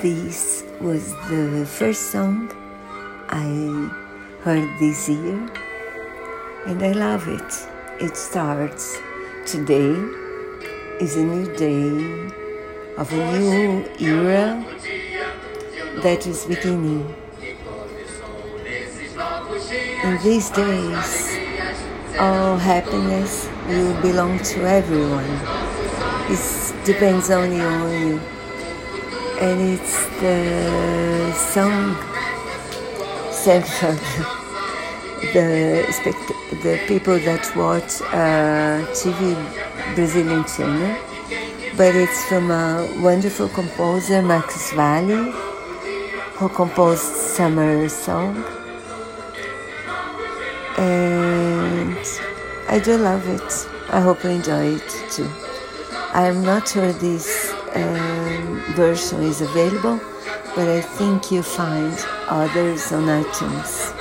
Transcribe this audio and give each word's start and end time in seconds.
This 0.00 0.62
was 0.78 1.14
the 1.30 1.64
first 1.64 2.12
song 2.12 2.52
I 3.30 3.48
heard 4.44 4.68
this 4.78 5.08
year, 5.08 5.48
and 6.66 6.82
I 6.84 6.92
love 6.92 7.26
it. 7.28 7.68
It 7.98 8.14
starts 8.14 8.98
today 9.46 9.96
is 11.00 11.16
a 11.16 11.24
new 11.24 11.46
day 11.56 11.88
of 12.98 13.10
a 13.10 13.38
new 13.38 13.88
era 13.98 14.62
that 16.02 16.26
is 16.26 16.44
beginning. 16.44 17.14
In 20.04 20.18
these 20.22 20.50
days, 20.50 21.38
all 22.20 22.58
happiness 22.58 23.48
will 23.66 23.98
belong 24.02 24.40
to 24.40 24.68
everyone. 24.68 25.40
It 26.28 26.84
depends 26.84 27.30
only 27.30 27.62
on 27.62 27.90
you. 28.08 28.35
And 29.38 29.60
it's 29.60 30.06
the 30.20 31.32
song 31.32 31.94
from 33.46 33.96
the, 35.32 35.84
the 36.62 36.80
people 36.88 37.18
that 37.18 37.52
watch 37.54 38.00
uh, 38.12 38.84
TV 38.92 39.36
Brazilian 39.94 40.44
channel, 40.44 40.96
but 41.76 41.94
it's 41.94 42.24
from 42.24 42.50
a 42.50 42.88
wonderful 43.00 43.48
composer, 43.50 44.22
Marcos 44.22 44.72
Valle, 44.72 45.30
who 46.38 46.48
composed 46.48 47.02
Summer 47.02 47.88
Song. 47.88 48.42
And 50.78 51.96
I 52.68 52.80
do 52.82 52.96
love 52.96 53.28
it. 53.28 53.68
I 53.90 54.00
hope 54.00 54.24
you 54.24 54.30
enjoy 54.30 54.76
it 54.76 54.88
too. 55.10 55.30
I'm 56.12 56.42
not 56.42 56.66
sure 56.68 56.92
this 56.92 57.45
Um, 57.76 58.62
version 58.74 59.22
is 59.22 59.42
available, 59.42 60.00
but 60.54 60.68
I 60.68 60.80
think 60.80 61.30
you 61.30 61.42
find 61.42 61.94
others 62.28 62.90
on 62.90 63.04
iTunes. 63.04 63.95